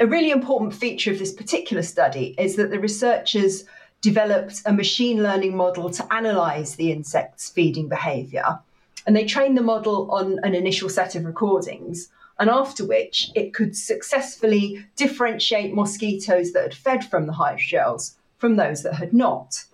[0.00, 3.64] a really important feature of this particular study is that the researchers
[4.00, 8.58] developed a machine learning model to analyze the insect's feeding behavior
[9.06, 12.08] and they trained the model on an initial set of recordings,
[12.40, 18.56] and after which it could successfully differentiate mosquitoes that had fed from the hydrogels from
[18.56, 19.64] those that had not.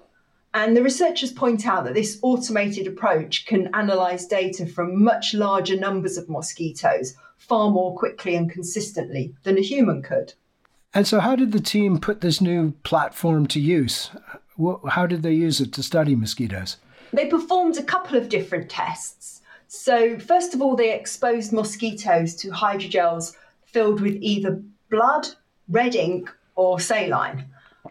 [0.52, 5.78] And the researchers point out that this automated approach can analyse data from much larger
[5.78, 10.34] numbers of mosquitoes far more quickly and consistently than a human could.
[10.92, 14.10] And so, how did the team put this new platform to use?
[14.88, 16.78] How did they use it to study mosquitoes?
[17.12, 19.42] They performed a couple of different tests.
[19.68, 25.28] So, first of all, they exposed mosquitoes to hydrogels filled with either blood,
[25.68, 27.46] red ink, or saline.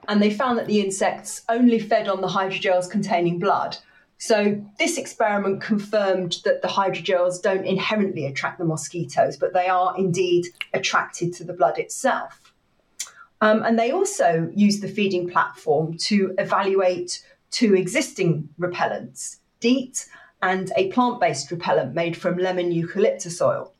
[0.07, 3.77] And they found that the insects only fed on the hydrogels containing blood.
[4.17, 9.93] So, this experiment confirmed that the hydrogels don't inherently attract the mosquitoes, but they are
[9.97, 12.53] indeed attracted to the blood itself.
[13.41, 17.21] Um, and they also used the feeding platform to evaluate
[17.51, 20.05] two existing repellents, DEET
[20.45, 23.73] and a plant based repellent made from lemon eucalyptus oil.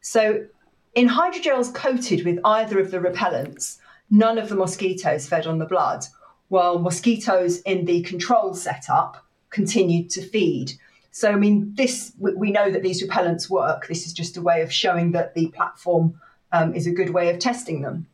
[0.00, 0.46] So,
[0.94, 3.76] in hydrogels coated with either of the repellents,
[4.10, 6.06] none of the mosquitoes fed on the blood,
[6.48, 10.72] while mosquitoes in the control setup continued to feed.
[11.10, 13.86] So, I mean, this we know that these repellents work.
[13.86, 16.18] This is just a way of showing that the platform
[16.52, 18.06] um, is a good way of testing them.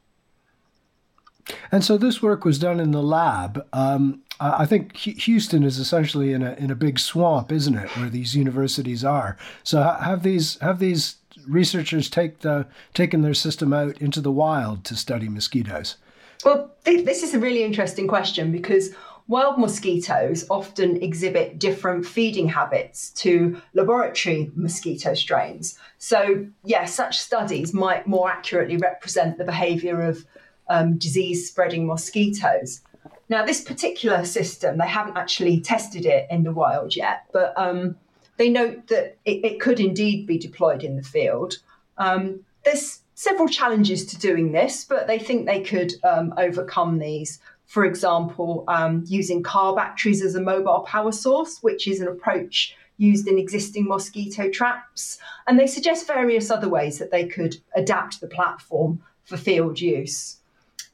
[1.71, 3.65] And so this work was done in the lab.
[3.73, 8.09] Um, I think Houston is essentially in a in a big swamp, isn't it, where
[8.09, 9.37] these universities are?
[9.63, 11.17] So have these have these
[11.47, 15.97] researchers take the taken their system out into the wild to study mosquitoes?
[16.45, 18.95] Well, this is a really interesting question because
[19.29, 25.79] wild mosquitoes often exhibit different feeding habits to laboratory mosquito strains.
[25.99, 30.27] So, yes, yeah, such studies might more accurately represent the behavior of
[30.69, 32.81] um, disease spreading mosquitoes.
[33.29, 37.97] Now, this particular system, they haven't actually tested it in the wild yet, but um,
[38.37, 41.59] they note that it, it, could indeed be deployed in the field.
[41.97, 47.39] Um, there's several challenges to doing this, but they think they could um, overcome these.
[47.67, 52.77] For example, um, using car batteries as a mobile power source, which is an approach
[52.97, 55.19] used in existing mosquito traps.
[55.47, 60.39] And they suggest various other ways that they could adapt the platform for field use.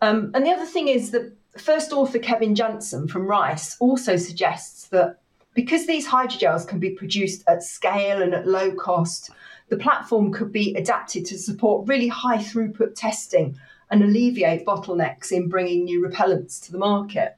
[0.01, 4.89] Um, and the other thing is that first author Kevin Jansen from Rice also suggests
[4.89, 5.21] that
[5.55, 9.31] because these hydrogels can be produced at scale and at low cost,
[9.69, 13.59] the platform could be adapted to support really high throughput testing
[13.91, 17.37] and alleviate bottlenecks in bringing new repellents to the market.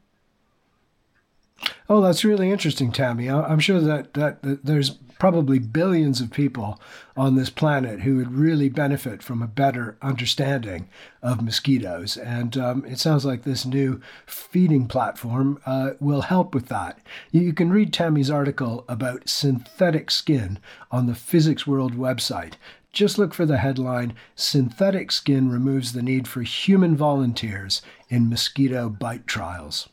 [1.89, 3.33] Oh, that's really interesting, Tami.
[3.33, 6.81] I'm sure that, that, that there's probably billions of people
[7.17, 10.89] on this planet who would really benefit from a better understanding
[11.23, 12.17] of mosquitoes.
[12.17, 16.99] And um, it sounds like this new feeding platform uh, will help with that.
[17.31, 20.59] You can read Tami's article about synthetic skin
[20.91, 22.55] on the Physics World website.
[22.93, 28.89] Just look for the headline Synthetic Skin Removes the Need for Human Volunteers in Mosquito
[28.89, 29.89] Bite Trials.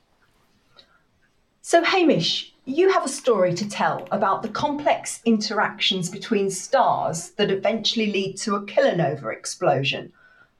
[1.61, 7.49] So, Hamish, you have a story to tell about the complex interactions between stars that
[7.49, 10.13] eventually lead to a kilonova explosion.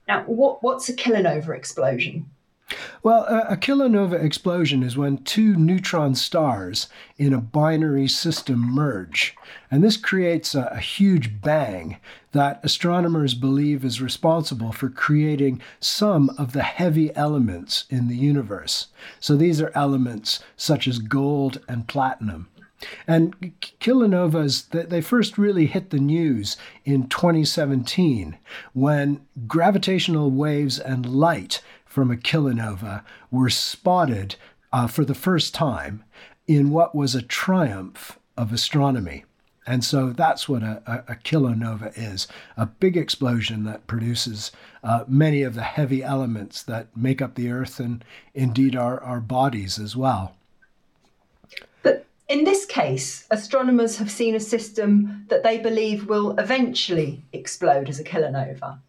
[0.08, 2.26] Now, what, what's a kilonova explosion?
[3.02, 9.36] Well, a, kilonova explosion is when two neutron stars in a binary system merge.
[9.72, 11.98] And this creates a, a huge bang
[12.32, 18.88] that astronomers believe is responsible for creating some of the heavy elements in the universe.
[19.20, 22.50] So these are elements such as gold and platinum.
[23.08, 23.36] And
[23.82, 26.56] kilonovas, they first really hit the news
[26.86, 28.38] in 2017
[28.74, 34.36] when gravitational waves and light from a kilonova were spotted
[34.72, 36.04] uh, for the first time
[36.48, 39.26] in what was a triumph of astronomy.
[39.66, 44.52] And so that's what a, a, a kilonova is a big explosion that produces
[44.84, 49.20] uh, many of the heavy elements that make up the Earth and indeed our, our
[49.20, 50.36] bodies as well.
[51.82, 57.90] But in this case, astronomers have seen a system that they believe will eventually explode
[57.90, 58.80] as a kilonova.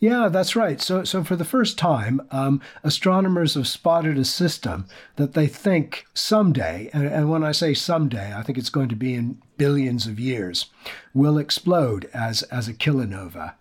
[0.00, 0.80] Yeah, that's right.
[0.80, 4.86] So, so for the first time, um, astronomers have spotted a system
[5.16, 8.96] that they think someday, and, and when I say someday, I think it's going to
[8.96, 10.66] be in billions of years,
[11.14, 13.54] will explode as, as a kilonova.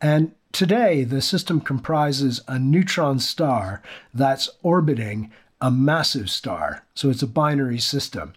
[0.00, 3.82] And today, the system comprises a neutron star
[4.14, 6.84] that's orbiting a massive star.
[6.94, 8.34] So it's a binary system.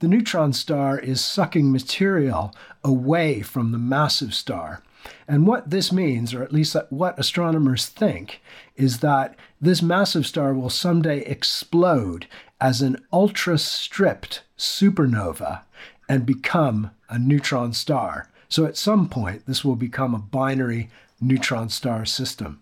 [0.00, 2.54] The neutron star is sucking material
[2.84, 4.82] away from the massive star.
[5.26, 8.40] And what this means, or at least what astronomers think,
[8.76, 12.26] is that this massive star will someday explode
[12.60, 15.62] as an ultra stripped supernova
[16.08, 18.28] and become a neutron star.
[18.48, 20.90] So at some point, this will become a binary
[21.20, 22.60] neutron star system.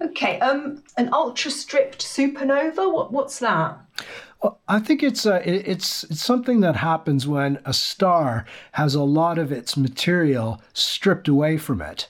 [0.00, 2.92] Okay, um, an ultra stripped supernova.
[2.92, 3.78] What, what's that?
[4.68, 9.38] I think it's uh, it's it's something that happens when a star has a lot
[9.38, 12.08] of its material stripped away from it,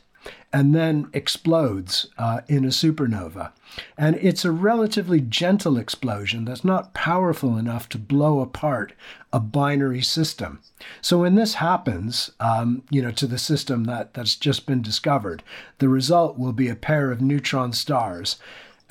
[0.52, 3.52] and then explodes uh, in a supernova.
[3.96, 8.92] And it's a relatively gentle explosion that's not powerful enough to blow apart
[9.32, 10.60] a binary system.
[11.00, 15.42] So when this happens, um, you know, to the system that that's just been discovered,
[15.78, 18.36] the result will be a pair of neutron stars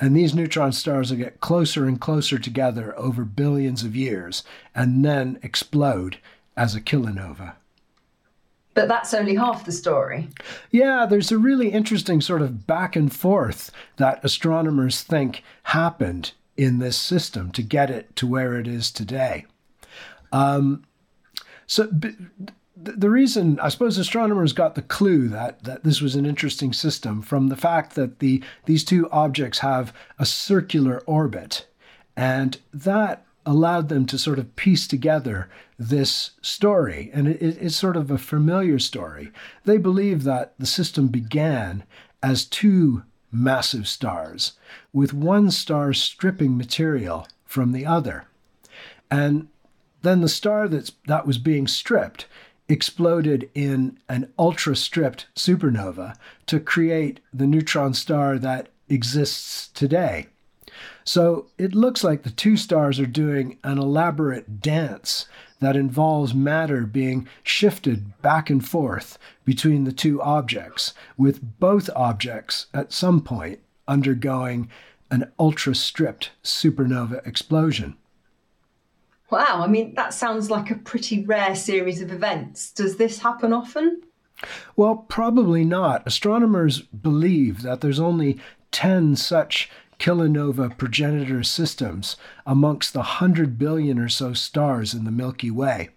[0.02, 4.42] and these neutron stars will get closer and closer together over billions of years
[4.74, 6.18] and then explode
[6.56, 7.52] as a kilonova.
[8.74, 10.28] But that's only half the story.
[10.72, 16.80] Yeah, there's a really interesting sort of back and forth that astronomers think happened in
[16.80, 19.46] this system to get it to where it is today.
[20.32, 20.82] Um,
[21.68, 21.88] so,
[22.76, 27.20] the reason I suppose astronomers got the clue that that this was an interesting system
[27.22, 31.66] from the fact that the these two objects have a circular orbit,
[32.16, 37.96] and that allowed them to sort of piece together this story, and it, it's sort
[37.96, 39.30] of a familiar story.
[39.64, 41.82] They believe that the system began
[42.22, 43.02] as two
[43.32, 44.52] massive stars,
[44.92, 48.24] with one star stripping material from the other,
[49.10, 49.48] and
[50.00, 52.26] then the star that's that was being stripped
[52.72, 56.16] exploded in an ultra stripped supernova
[56.46, 60.26] to create the neutron star that exists today.
[61.04, 65.26] So it looks like the two stars are doing an elaborate dance
[65.60, 72.66] that involves matter being shifted back and forth between the two objects, with both objects
[72.72, 74.70] at some point undergoing
[75.10, 77.96] an ultra stripped supernova explosion.
[79.32, 82.70] Wow, I mean, that sounds like a pretty rare series of events.
[82.70, 84.02] Does this happen often?
[84.76, 86.06] Well, probably not.
[86.06, 88.38] Astronomers believe that there's only
[88.72, 95.50] 10 such kilonova progenitor systems amongst the 100 billion or so stars in the Milky
[95.50, 95.88] Way.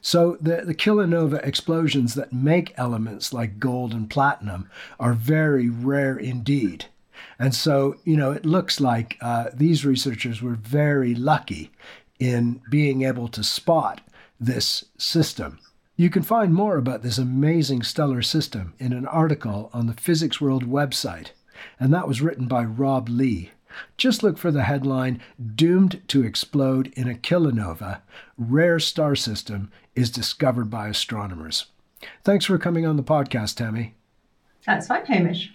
[0.00, 6.16] So the, the kilonova explosions that make elements like gold and platinum are very rare
[6.16, 6.86] indeed.
[7.38, 11.70] And so, you know, it looks like uh, these researchers were very lucky
[12.22, 14.00] in being able to spot
[14.38, 15.58] this system.
[15.96, 20.40] You can find more about this amazing stellar system in an article on the Physics
[20.40, 21.32] World website,
[21.80, 23.50] and that was written by Rob Lea.
[23.96, 25.20] Just look for the headline
[25.56, 28.02] Doomed to Explode in a Kilonova
[28.38, 31.66] Rare Star System is Discovered by Astronomers.
[32.22, 33.94] Thanks for coming on the podcast, Tami.
[34.64, 35.52] That's fine, Hamish.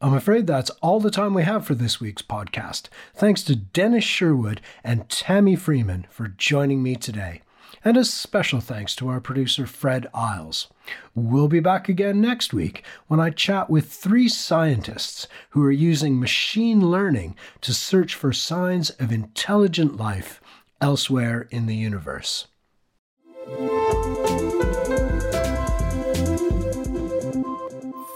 [0.00, 2.86] I'm afraid that's all the time we have for this week's podcast.
[3.16, 7.42] Thanks to Dennis Sherwood and Tami Freeman for joining me today.
[7.84, 10.68] And a special thanks to our producer, Fred Isles.
[11.16, 16.20] We'll be back again next week when I chat with three scientists who are using
[16.20, 20.40] machine learning to search for signs of intelligent life
[20.80, 22.46] elsewhere in the universe.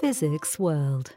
[0.01, 1.15] Physics World